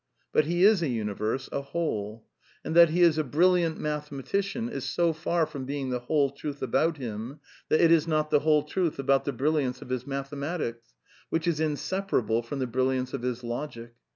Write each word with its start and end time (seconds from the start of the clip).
But 0.33 0.45
he 0.45 0.63
is 0.63 0.81
a 0.81 0.87
universe, 0.89 1.47
a 1.51 1.61
whole. 1.61 2.25
And 2.65 2.75
that 2.75 2.89
he 2.89 3.03
is 3.03 3.19
a 3.19 3.23
brilliant 3.23 3.79
mathematician 3.79 4.67
is 4.67 4.83
so 4.83 5.13
far 5.13 5.45
from 5.45 5.65
being 5.65 5.91
the 5.91 5.99
whole 5.99 6.31
truth 6.31 6.63
about 6.63 6.97
him 6.97 7.39
that 7.69 7.79
it 7.81 7.91
is 7.91 8.07
not 8.07 8.31
the 8.31 8.39
whole 8.39 8.63
truth 8.63 8.97
about 8.97 9.25
the 9.25 9.31
brilliance 9.31 9.79
of 9.83 9.89
his 9.89 10.07
mathematics, 10.07 10.95
which 11.29 11.47
is 11.47 11.59
in 11.59 11.75
separable 11.75 12.41
from 12.41 12.57
the 12.57 12.65
brilliance 12.65 13.13
of 13.13 13.21
his 13.21 13.43
logic. 13.43 13.93